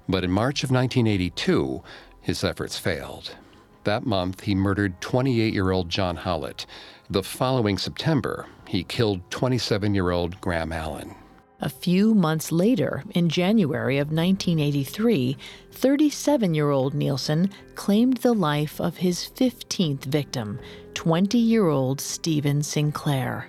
[0.08, 1.82] But in March of 1982,
[2.20, 3.36] his efforts failed.
[3.84, 6.66] That month, he murdered 28 year old John Howlett.
[7.10, 11.14] The following September, he killed 27 year old Graham Allen.
[11.62, 15.38] A few months later, in January of 1983,
[15.72, 20.60] 37 year old Nilsen claimed the life of his 15th victim,
[20.92, 23.48] 20 year old Stephen Sinclair.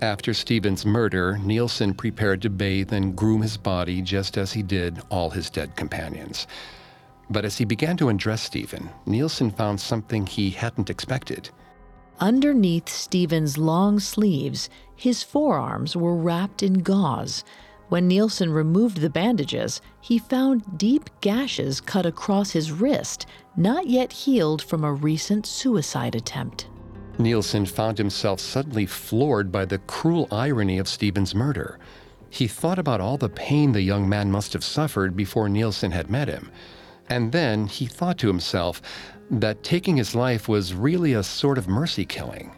[0.00, 5.02] After Stephen's murder, Nilsen prepared to bathe and groom his body just as he did
[5.10, 6.46] all his dead companions.
[7.28, 11.50] But as he began to undress Stephen, Nilsen found something he hadn't expected.
[12.20, 17.44] Underneath Stephen's long sleeves, his forearms were wrapped in gauze.
[17.88, 23.24] When Nilsen removed the bandages, he found deep gashes cut across his wrist,
[23.56, 26.68] not yet healed from a recent suicide attempt.
[27.18, 31.78] Nilsen found himself suddenly floored by the cruel irony of Stephen's murder.
[32.28, 36.10] He thought about all the pain the young man must have suffered before Nilsen had
[36.10, 36.50] met him.
[37.08, 38.80] And then he thought to himself
[39.30, 42.52] that taking his life was really a sort of mercy killing.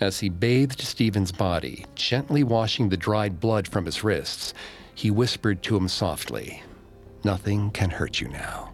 [0.00, 4.54] As he bathed Stephen's body, gently washing the dried blood from his wrists,
[4.94, 6.62] he whispered to him softly,
[7.24, 8.72] Nothing can hurt you now.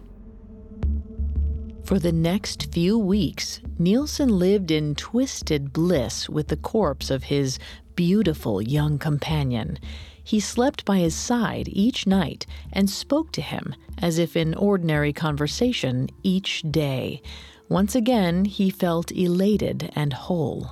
[1.83, 7.59] For the next few weeks, Nilsen lived in twisted bliss with the corpse of his
[7.95, 9.77] beautiful young companion.
[10.23, 15.13] He slept by his side each night and spoke to him as if in ordinary
[15.13, 17.21] conversation each day.
[17.69, 20.71] Once again, he felt elated and whole.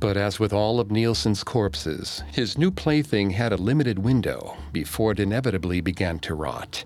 [0.00, 5.12] But as with all of Nilsen's corpses, his new plaything had a limited window before
[5.12, 6.84] it inevitably began to rot.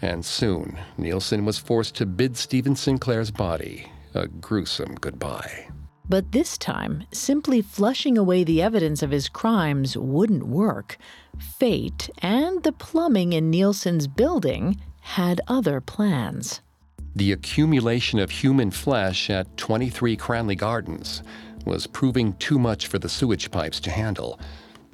[0.00, 5.68] And soon, Nilsen was forced to bid Stephen Sinclair's body a gruesome goodbye.
[6.08, 10.98] But this time, simply flushing away the evidence of his crimes wouldn't work.
[11.38, 16.60] Fate and the plumbing in Nilsen's building had other plans.
[17.14, 21.22] The accumulation of human flesh at 23 Cranley Gardens
[21.64, 24.40] was proving too much for the sewage pipes to handle.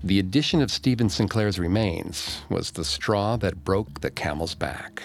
[0.04, 5.02] The addition of Stephen Sinclair's remains was the straw that broke the camel's back.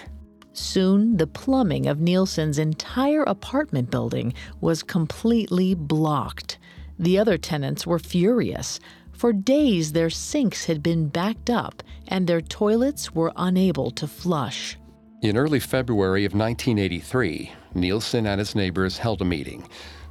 [0.56, 6.58] Soon, the plumbing of Nilsen's entire apartment building was completely blocked.
[6.98, 8.78] The other tenants were furious.
[9.12, 14.78] For days, their sinks had been backed up and their toilets were unable to flush.
[15.22, 19.66] In early February of 1983, Nilsen and his neighbors held a meeting.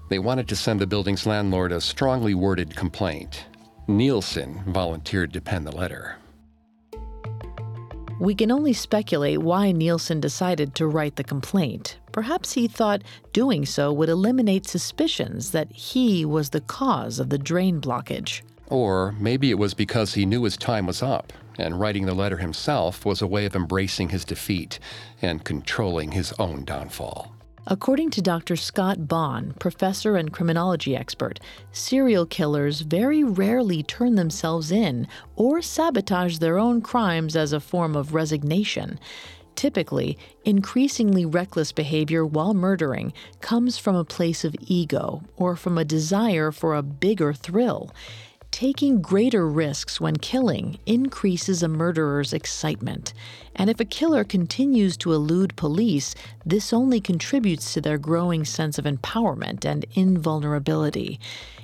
[0.09, 3.45] They wanted to send the building's landlord a strongly worded complaint.
[3.87, 6.17] Nilsen volunteered to pen the letter.
[8.23, 11.97] We can only speculate why Nilsen decided to write the complaint.
[12.13, 17.37] Perhaps he thought doing so would eliminate suspicions that he was the cause of the
[17.37, 18.41] drain blockage.
[18.67, 22.37] Or maybe it was because he knew his time was up, and writing the letter
[22.37, 24.79] himself was a way of embracing his defeat
[25.21, 27.32] and controlling his own downfall.
[27.65, 28.57] According to Dr.
[28.57, 31.39] Scott Bond, professor and criminology expert,
[31.71, 37.95] serial killers very rarely turn themselves in or sabotage their own crimes as a form
[37.95, 38.99] of resignation.
[39.55, 45.85] Typically, increasingly reckless behavior while murdering comes from a place of ego or from a
[45.85, 47.93] desire for a bigger thrill.
[48.53, 53.11] Taking greater risks when killing increases a murderer's excitement.
[53.55, 56.13] And if a killer continues to elude police,
[56.45, 61.19] this only contributes to their growing sense of empowerment and invulnerability.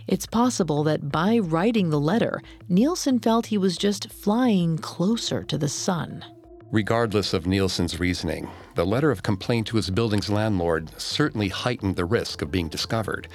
[0.07, 5.59] It's possible that by writing the letter, Nilsen felt he was just flying closer to
[5.59, 6.25] the sun.
[6.71, 12.05] Regardless of Nilsen's reasoning, the letter of complaint to his building's landlord certainly heightened the
[12.05, 13.27] risk of being discovered.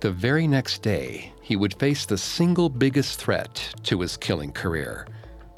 [0.00, 5.06] The very next day, he would face the single biggest threat to his killing career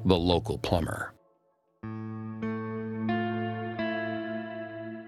[0.05, 1.13] the local plumber.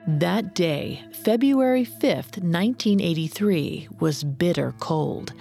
[0.07, 5.33] That day, February 5th, 1983, was bitter cold.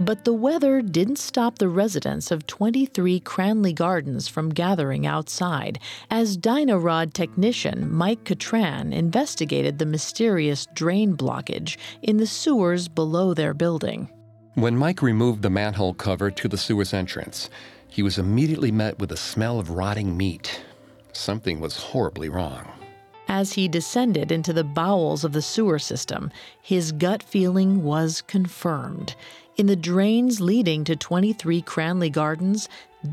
[0.00, 5.78] But the weather didn't stop the residents of 23 Cranley Gardens from gathering outside
[6.10, 13.52] as Dyno-Rod technician Mike Cattran investigated the mysterious drain blockage in the sewers below their
[13.52, 14.08] building.
[14.54, 17.50] When Mike removed the manhole cover to the sewer's entrance,
[17.86, 20.62] he was immediately met with a smell of rotting meat.
[21.12, 22.66] Something was horribly wrong.
[23.28, 29.14] As he descended into the bowels of the sewer system, his gut feeling was confirmed.
[29.60, 32.66] In the drains leading to 23 Cranley Gardens,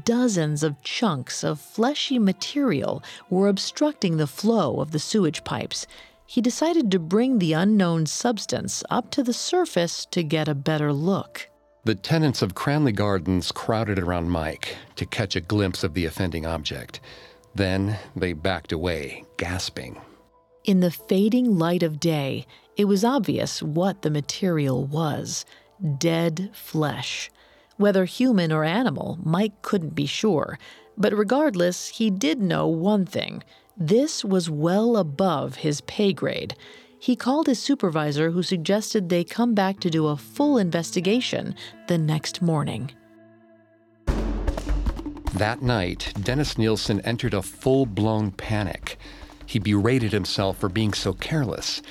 [0.05, 5.85] dozens of chunks of fleshy material were obstructing the flow of the sewage pipes.
[6.25, 10.93] he decided to bring the unknown substance up to the surface to get a better
[10.93, 11.49] look.
[11.83, 16.45] The tenants of Cranley Gardens crowded around Mike to catch a glimpse of the offending
[16.45, 17.01] object.
[17.55, 19.99] Then they backed away, gasping.
[20.63, 22.45] In the fading light of day,
[22.77, 25.45] it was obvious what the material was
[25.97, 27.29] dead flesh.
[27.77, 30.57] Whether human or animal, Mike couldn't be sure,
[30.97, 33.43] but regardless, he did know one thing
[33.79, 36.55] this was well above his pay grade.
[36.99, 41.53] He called his supervisor, who suggested they come back to do a full investigation
[41.87, 42.91] the next morning.
[45.35, 48.97] That night, Dennis Nilsen entered a full blown panic.
[49.45, 51.83] He berated himself for being so careless.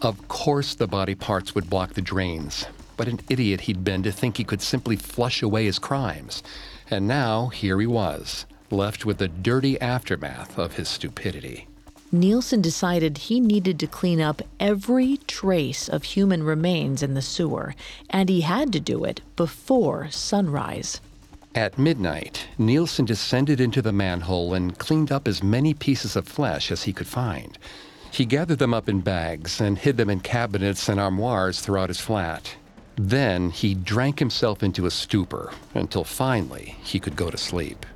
[0.00, 2.66] Of course, the body parts would block the drains.
[2.96, 6.42] What an idiot he'd been to think he could simply flush away his crimes.
[6.90, 11.66] And now, here he was, left with the dirty aftermath of his stupidity.
[12.14, 17.74] Nilsen decided he needed to clean up every trace of human remains in the sewer,
[18.10, 21.00] and he had to do it before sunrise.
[21.54, 26.70] At midnight, Nilsen descended into the manhole and cleaned up as many pieces of flesh
[26.70, 27.56] as he could find.
[28.10, 32.00] He gathered them up in bags and hid them in cabinets and armoires throughout his
[32.00, 32.56] flat.
[32.96, 37.86] Then he drank himself into a stupor until finally he could go to sleep.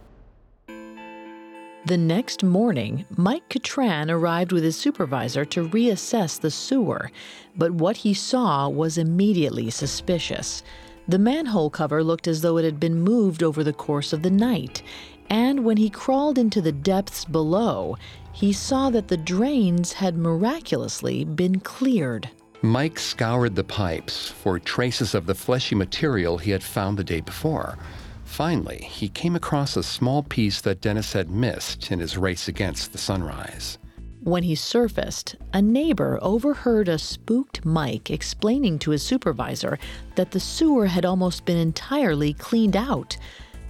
[1.87, 7.13] The next morning, Mike Cattran arrived with his supervisor to reassess the sewer,
[7.57, 10.65] but what he saw was immediately suspicious.
[11.07, 14.33] The manhole cover looked as though it had been moved over the course of the
[14.33, 14.83] night,
[15.31, 17.97] and when he crawled into the depths below,
[18.33, 22.31] he saw that the drains had miraculously been cleared.
[22.63, 27.21] Mike scoured the pipes for traces of the fleshy material he had found the day
[27.21, 27.79] before.
[28.25, 32.93] Finally, he came across a small piece that Dennis had missed in his race against
[32.93, 33.79] the sunrise.
[34.23, 39.79] When he surfaced, a neighbor overheard a spooked Mike explaining to his supervisor
[40.17, 43.17] that the sewer had almost been entirely cleaned out.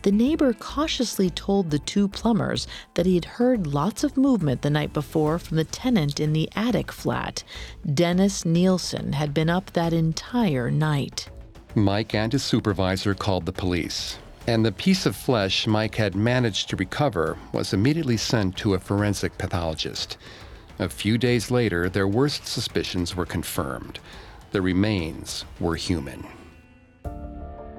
[0.07, 4.71] The neighbor cautiously told the two plumbers that he had heard lots of movement the
[4.71, 7.43] night before from the tenant in the attic flat.
[7.93, 11.29] Dennis Nilsen had been up that entire night.
[11.75, 16.71] Mike and his supervisor called the police and the piece of flesh Mike had managed
[16.71, 20.19] to recover was immediately sent to a forensic pathologist.
[20.79, 23.99] A few days later, their worst suspicions were confirmed.
[24.53, 26.25] The remains were human.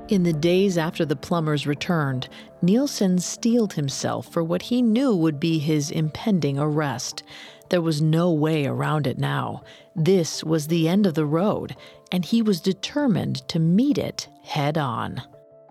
[0.09, 2.29] In the days after the plumbers returned,
[2.61, 7.23] Nilsen steeled himself for what he knew would be his impending arrest.
[7.69, 9.63] There was no way around it now.
[9.97, 11.75] This was the end of the road,
[12.09, 15.21] and he was determined to meet it head on.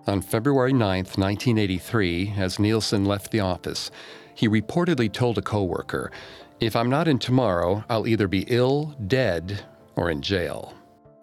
[0.06, 3.90] On February 9, 1983, as Nilsen left the office,
[4.34, 6.12] he reportedly told a coworker,
[6.60, 9.64] If I'm not in tomorrow, I'll either be ill, dead,
[9.96, 10.74] or in jail.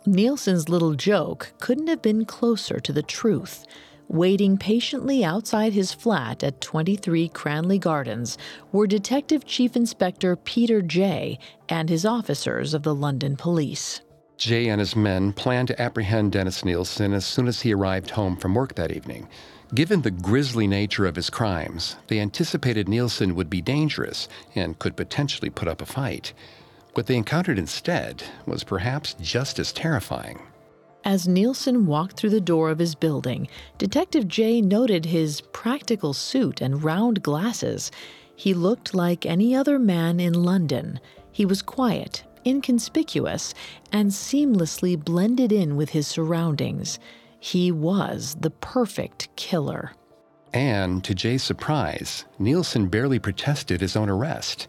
[0.06, 3.66] Nilsen's little joke couldn't have been closer to the truth.
[4.10, 8.38] Waiting patiently outside his flat at 23 Cranley Gardens
[8.74, 11.40] were Detective Chief Inspector Peter Jay
[11.70, 14.02] and his officers of the London Police.
[14.36, 18.36] Jay and his men planned to apprehend Dennis Nilsen as soon as he arrived home
[18.36, 19.30] from work that evening.
[19.74, 24.98] Given the grisly nature of his crimes, they anticipated Nilsen would be dangerous and could
[24.98, 26.34] potentially put up a fight.
[26.94, 30.42] What they encountered instead was perhaps just as terrifying.
[31.04, 36.62] As Nilsen walked through the door of his building, Detective Jay noted his practical suit
[36.62, 37.92] and round glasses.
[38.36, 41.00] He looked like any other man in London.
[41.32, 43.54] He was quiet inconspicuous,
[43.92, 47.00] and seamlessly blended in with his surroundings.
[47.40, 49.94] He was the perfect killer.
[50.54, 54.68] And to Jay's surprise, Nilsen barely protested his own arrest.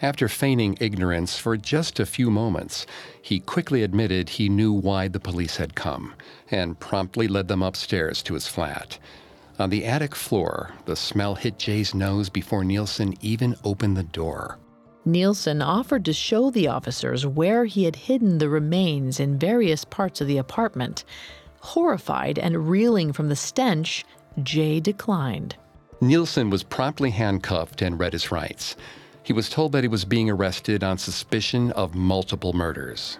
[0.00, 2.86] After feigning ignorance for just a few moments,
[3.20, 6.14] he quickly admitted he knew why the police had come
[6.52, 8.98] and promptly led them upstairs to his flat.
[9.58, 14.58] On the attic floor, the smell hit Jay's nose before Nilsen even opened the door.
[15.04, 20.20] Nilsen offered to show the officers where he had hidden the remains in various parts
[20.20, 21.04] of the apartment.
[21.60, 24.04] Horrified and reeling from the stench,
[24.44, 25.56] Jay declined.
[26.00, 28.76] Nilsen was promptly handcuffed and read his rights.
[29.28, 33.18] He was told that he was being arrested on suspicion of multiple murders.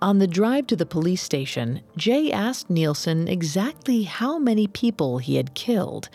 [0.00, 5.36] On the drive to the police station, Jay asked Nilsen exactly how many people he
[5.36, 6.08] had killed.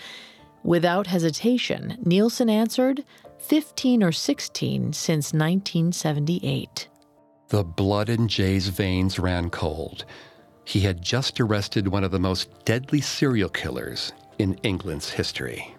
[0.64, 3.06] Without hesitation, Nilsen answered
[3.38, 6.88] 15 or 16 since 1978.
[7.50, 10.06] The blood in Jay's veins ran cold.
[10.64, 15.75] He had just arrested one of the most deadly serial killers in England's history.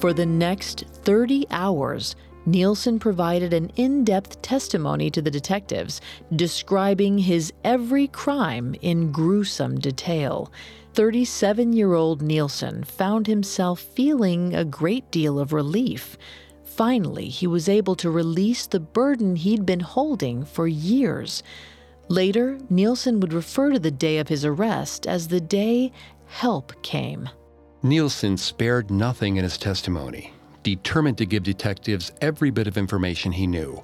[0.00, 2.14] For the next 30 hours,
[2.46, 6.00] Nilsen provided an in depth testimony to the detectives,
[6.36, 10.52] describing his every crime in gruesome detail.
[10.94, 16.16] 37 year old Nilsen found himself feeling a great deal of relief.
[16.62, 21.42] Finally, he was able to release the burden he'd been holding for years.
[22.08, 25.90] Later, Nilsen would refer to the day of his arrest as the day
[26.26, 27.28] help came.
[27.82, 33.46] Nilsen spared nothing in his testimony determined to give detectives every bit of information he
[33.46, 33.82] knew.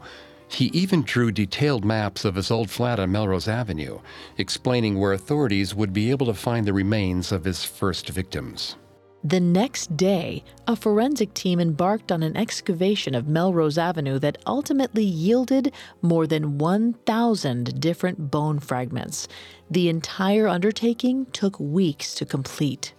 [0.49, 4.01] He even drew detailed maps of his old flat on Melrose Avenue,
[4.37, 8.77] explaining where authorities would be able to find the remains of his first victims.
[9.23, 15.05] The next day, a forensic team embarked on an excavation of Melrose Avenue that ultimately
[15.05, 15.73] yielded
[16.03, 19.27] more than 1,000 different bone fragments.
[19.71, 22.93] The entire undertaking took weeks to complete.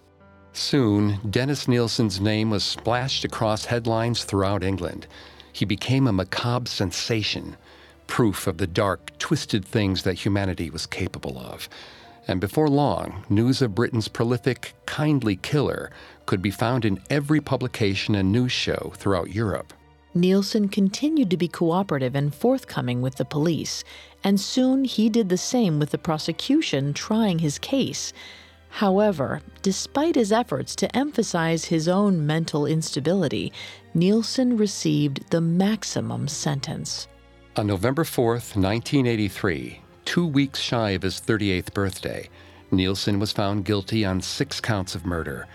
[0.56, 5.06] Soon, Dennis Nilsen's name was splashed across headlines throughout England.
[5.52, 7.58] He became a macabre sensation,
[8.06, 11.68] proof of the dark, twisted things that humanity was capable of.
[12.26, 15.90] And before long, news of Britain's prolific, kindly killer
[16.24, 19.74] could be found in every publication and news show throughout Europe.
[20.14, 23.84] Nilsen continued to be cooperative and forthcoming with the police,
[24.24, 28.14] and soon he did the same with the prosecution trying his case.
[28.76, 33.50] However, despite his efforts to emphasize his own mental instability,
[33.94, 37.08] Nilsen received the maximum sentence.
[37.56, 42.28] On November 4th, 1983, two weeks shy of his 38th birthday,
[42.70, 45.48] Nilsen was found guilty on six counts of murder.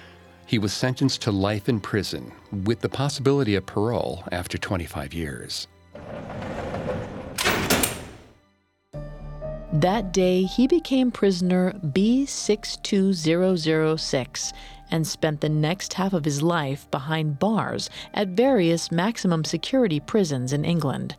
[0.47, 2.31] He was sentenced to life in prison
[2.65, 5.67] with the possibility of parole after 25 years.
[9.81, 14.53] That day, he became prisoner B62006
[14.91, 20.53] and spent the next half of his life behind bars at various maximum security prisons
[20.53, 21.15] in England.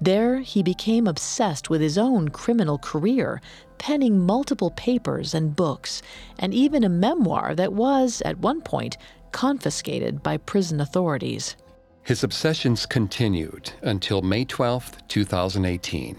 [0.00, 3.40] There, he became obsessed with his own criminal career,
[3.78, 6.02] penning multiple papers and books,
[6.40, 8.96] and even a memoir that was, at one point,
[9.30, 11.54] confiscated by prison authorities.
[12.02, 16.16] His obsessions continued until May 12, 2018.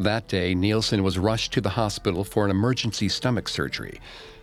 [0.00, 4.00] That day, Nilsen was rushed to the hospital for an emergency stomach surgery.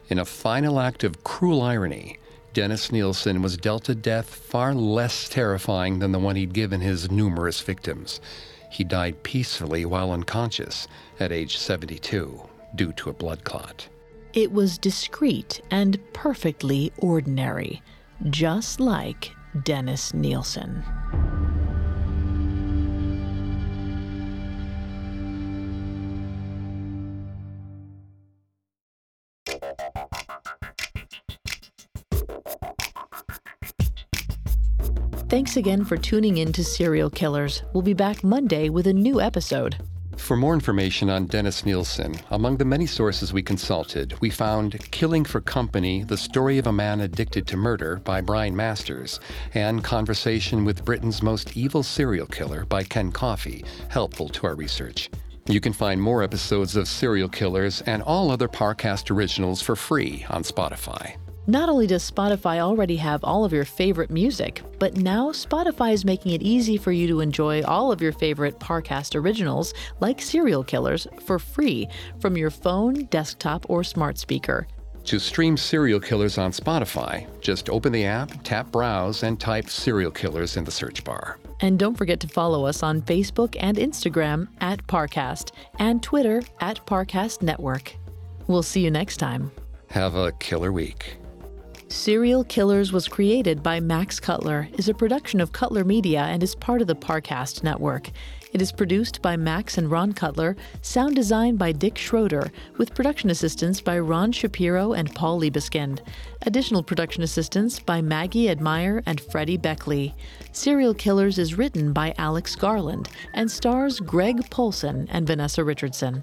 [0.08, 2.20] In a final act of cruel irony,
[2.54, 7.10] Dennis Nilsen was dealt a death far less terrifying than the one he'd given his
[7.10, 8.22] numerous victims.
[8.70, 10.88] He died peacefully while unconscious
[11.20, 12.40] at age 72
[12.76, 13.88] due to a blood clot.
[14.34, 17.82] It was discreet and perfectly ordinary,
[18.30, 19.32] just like
[19.64, 20.84] Dennis Nilsen.
[35.30, 37.64] Thanks again for tuning in to Serial Killers.
[37.74, 39.76] We'll be back Monday with a new episode.
[40.16, 45.26] For more information on Dennis Nilsen, among the many sources we consulted, we found Killing
[45.26, 49.20] for Company The Story of a Man Addicted to Murder by Brian Masters,
[49.54, 55.10] and Conversation with Britain's Most Evil Serial Killer by Ken Coffey, helpful to our research.
[55.46, 60.26] You can find more episodes of Serial Killers and all other Parcast originals for free
[60.30, 61.18] on Spotify.
[61.50, 66.04] Not only does Spotify already have all of your favorite music, but now Spotify is
[66.04, 70.62] making it easy for you to enjoy all of your favorite Parcast originals, like Serial
[70.62, 71.88] Killers, for free
[72.20, 74.68] from your phone, desktop, or smart speaker.
[75.06, 80.12] To stream Serial Killers on Spotify, just open the app, tap Browse, and type Serial
[80.12, 81.40] Killers in the search bar.
[81.62, 86.86] And don't forget to follow us on Facebook and Instagram at Parcast and Twitter at
[86.86, 87.96] Parcast Network.
[88.48, 89.50] We'll see you next time.
[89.92, 91.16] Have a killer week.
[91.90, 96.54] Serial Killers was created by Max Cutler, is a production of Cutler Media, and is
[96.54, 98.10] part of the Parcast network.
[98.52, 103.30] It is produced by Max and Ron Cutler, sound design by Dick Schroeder, with production
[103.30, 106.00] assistance by Ron Shapiro and Paul Liebeskind.
[106.46, 110.14] Additional production assistance by Maggie Admire and Freddie Beckley.
[110.52, 116.22] Serial Killers is written by Alex Garland and stars Greg Polcyn and Vanessa Richardson.